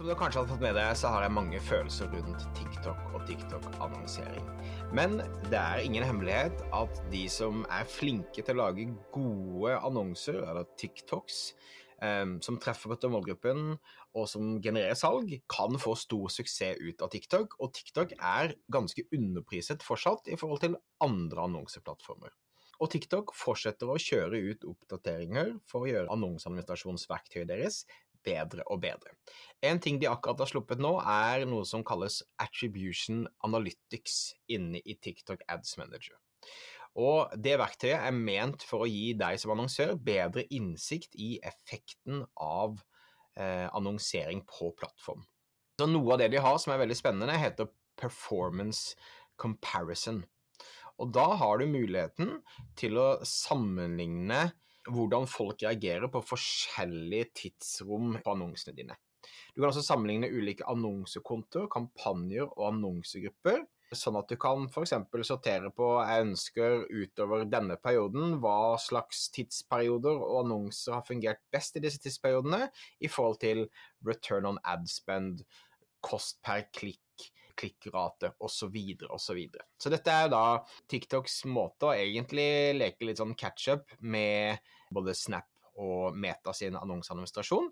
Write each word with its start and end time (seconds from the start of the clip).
Som 0.00 0.08
du 0.08 0.14
kanskje 0.16 0.40
har 0.40 0.46
fått 0.48 0.62
med 0.64 0.78
deg, 0.78 0.94
så 0.96 1.10
har 1.12 1.26
jeg 1.26 1.32
mange 1.36 1.58
følelser 1.60 2.08
rundt 2.08 2.44
TikTok 2.56 3.10
og 3.12 3.26
TikTok-annonsering. 3.28 4.46
Men 4.96 5.18
det 5.50 5.58
er 5.58 5.82
ingen 5.84 6.06
hemmelighet 6.08 6.62
at 6.72 7.02
de 7.12 7.26
som 7.28 7.66
er 7.68 7.84
flinke 7.84 8.40
til 8.40 8.56
å 8.56 8.62
lage 8.62 8.86
gode 9.12 9.76
annonser, 9.76 10.40
eller 10.40 10.64
TikToks, 10.80 11.42
um, 12.00 12.38
som 12.40 12.56
treffer 12.64 12.96
på 12.96 13.12
målgruppen 13.12 13.74
og 14.16 14.24
som 14.32 14.56
genererer 14.64 14.96
salg, 14.96 15.36
kan 15.52 15.76
få 15.76 15.92
stor 16.00 16.32
suksess 16.32 16.80
ut 16.80 17.04
av 17.04 17.12
TikTok. 17.12 17.60
Og 17.60 17.76
TikTok 17.76 18.16
er 18.16 18.56
ganske 18.72 19.04
underpriset 19.12 19.84
fortsatt 19.84 20.32
i 20.32 20.40
forhold 20.40 20.64
til 20.64 20.80
andre 21.04 21.44
annonseplattformer. 21.44 22.32
Og 22.80 22.88
TikTok 22.88 23.36
fortsetter 23.36 23.92
å 23.92 24.00
kjøre 24.00 24.40
ut 24.48 24.62
oppdateringer 24.64 25.58
for 25.68 25.84
å 25.84 25.92
gjøre 25.92 26.14
annonseadministrasjonsverktøyet 26.16 27.52
deres 27.52 27.84
bedre 28.26 28.64
og 28.70 28.82
bedre. 28.82 29.14
En 29.64 29.80
ting 29.82 30.00
de 30.00 30.08
akkurat 30.10 30.40
har 30.42 30.50
sluppet 30.50 30.80
nå, 30.82 30.94
er 31.00 31.46
noe 31.48 31.66
som 31.68 31.84
kalles 31.86 32.20
Attribution 32.40 33.26
Analytics 33.46 34.20
inne 34.52 34.80
i 34.84 34.96
TikTok 34.96 35.44
Ads 35.48 35.76
Manager. 35.80 36.16
Og 36.98 37.30
det 37.38 37.58
verktøyet 37.60 38.00
er 38.00 38.16
ment 38.16 38.64
for 38.66 38.84
å 38.84 38.90
gi 38.90 39.12
deg 39.18 39.38
som 39.38 39.52
annonsør 39.54 39.94
bedre 40.02 40.46
innsikt 40.50 41.14
i 41.14 41.36
effekten 41.46 42.24
av 42.34 42.80
eh, 43.38 43.68
annonsering 43.68 44.42
på 44.48 44.72
plattform. 44.78 45.22
Så 45.78 45.86
Noe 45.88 46.16
av 46.16 46.20
det 46.20 46.32
de 46.34 46.42
har 46.42 46.58
som 46.60 46.74
er 46.74 46.82
veldig 46.82 46.98
spennende, 46.98 47.38
heter 47.40 47.70
performance 48.00 48.96
comparison. 49.40 50.24
Og 51.00 51.12
da 51.16 51.30
har 51.40 51.60
du 51.60 51.70
muligheten 51.70 52.40
til 52.76 52.98
å 53.00 53.08
sammenligne 53.24 54.50
hvordan 54.88 55.28
folk 55.28 55.62
reagerer 55.64 56.08
på 56.12 56.22
forskjellige 56.24 57.30
tidsrom 57.42 58.16
på 58.24 58.34
annonsene 58.34 58.76
dine. 58.76 58.96
Du 59.52 59.60
kan 59.60 59.68
også 59.70 59.84
sammenligne 59.84 60.30
ulike 60.32 60.66
annonsekontoer, 60.70 61.68
kampanjer 61.72 62.46
og 62.48 62.70
annonsegrupper. 62.70 63.64
Sånn 63.90 64.14
at 64.20 64.30
du 64.30 64.36
kan 64.38 64.68
f.eks. 64.70 64.92
sortere 65.26 65.72
på 65.74 65.86
jeg 65.98 66.26
ønsker 66.28 66.84
utover 66.86 67.42
denne 67.50 67.74
perioden 67.82 68.36
hva 68.42 68.76
slags 68.78 69.24
tidsperioder 69.34 70.14
og 70.14 70.44
annonser 70.44 70.94
har 70.94 71.06
fungert 71.08 71.42
best 71.50 71.74
i 71.76 71.82
disse 71.82 71.98
tidsperiodene 72.04 72.68
i 73.02 73.10
forhold 73.10 73.40
til 73.42 73.64
return 74.06 74.46
on 74.52 74.62
ad 74.62 74.86
spend, 74.90 75.42
kost 76.06 76.38
per 76.46 76.68
klikk 76.70 77.02
klikkrate 77.60 78.32
osv. 78.38 78.56
Så, 78.60 78.68
videre, 78.72 79.12
og 79.14 79.20
så, 79.22 79.36
videre. 79.36 79.66
så 79.80 79.92
dette 79.92 80.12
er 80.12 80.28
da 80.32 80.42
TikToks 80.90 81.44
måte 81.52 81.90
å 81.90 81.94
egentlig 81.96 82.76
leke 82.76 83.08
litt 83.08 83.20
sånn 83.20 83.36
catch-up 83.38 83.96
med 84.00 84.60
både 84.94 85.14
Snap 85.16 85.48
og 85.80 86.16
Meta 86.16 86.54
sin 86.56 86.78
annonseadministrasjon. 86.78 87.70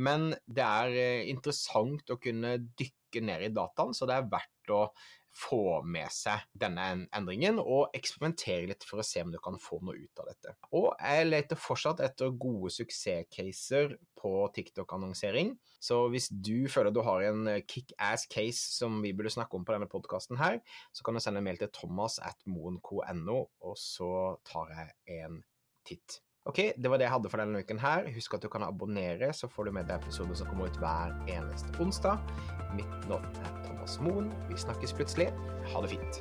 Men 0.00 0.30
det 0.46 0.66
er 0.66 0.98
eh, 0.98 1.30
interessant 1.32 2.12
å 2.12 2.20
kunne 2.22 2.56
dykke 2.64 3.24
ned 3.24 3.48
i 3.48 3.52
dataen, 3.52 3.92
så 3.96 4.08
det 4.08 4.16
er 4.16 4.30
verdt 4.32 4.72
å 4.72 4.86
få 5.32 5.80
med 5.88 6.12
seg 6.12 6.44
denne 6.60 7.06
endringen 7.16 7.56
og 7.60 7.94
eksperimentere 7.96 8.68
litt 8.68 8.84
for 8.84 9.00
å 9.00 9.06
se 9.06 9.22
om 9.24 9.30
du 9.32 9.38
kan 9.42 9.56
få 9.60 9.78
noe 9.84 9.96
ut 9.96 10.20
av 10.20 10.28
dette. 10.28 10.54
Og 10.76 10.90
jeg 10.92 11.28
leter 11.28 11.60
fortsatt 11.60 12.02
etter 12.04 12.34
gode 12.36 12.72
suksesscaser 12.74 13.96
på 14.20 14.32
TikTok-annonsering. 14.56 15.54
Så 15.82 16.04
hvis 16.12 16.28
du 16.30 16.68
føler 16.72 16.92
du 16.92 17.00
har 17.06 17.24
en 17.30 17.48
kickass 17.64 18.26
case 18.32 18.76
som 18.76 19.00
vi 19.04 19.14
burde 19.16 19.32
snakke 19.32 19.56
om 19.56 19.64
på 19.66 19.74
denne 19.74 19.88
podkasten 19.90 20.40
her, 20.40 20.60
så 20.92 21.06
kan 21.06 21.16
du 21.16 21.24
sende 21.24 21.40
en 21.42 21.48
mail 21.48 21.60
til 21.60 21.72
thomas 21.72 22.20
at 22.22 22.36
moen.no, 22.44 23.40
og 23.64 23.80
så 23.80 24.12
tar 24.48 24.76
jeg 24.76 25.22
en 25.22 25.40
titt. 25.88 26.20
Ok, 26.44 26.58
det 26.74 26.90
var 26.90 26.98
det 26.98 27.06
jeg 27.06 27.14
hadde 27.14 27.30
for 27.30 27.38
denne 27.38 27.60
uken 27.62 27.78
her. 27.78 28.08
Husk 28.16 28.34
at 28.34 28.42
du 28.42 28.48
kan 28.50 28.64
abonnere, 28.66 29.28
så 29.32 29.46
får 29.46 29.68
du 29.68 29.76
med 29.76 29.86
deg 29.86 30.02
episoder 30.02 30.34
som 30.34 30.48
kommer 30.50 30.66
ut 30.66 30.78
hver 30.82 31.14
eneste 31.30 31.70
onsdag. 31.78 32.18
Mitt 32.74 33.06
navn 33.06 33.28
er 33.44 33.60
Thomas 33.62 33.94
Moen. 34.02 34.32
Vi 34.48 34.58
snakkes 34.58 34.96
plutselig. 34.98 35.28
Ha 35.70 35.84
det 35.84 35.92
fint. 35.94 36.18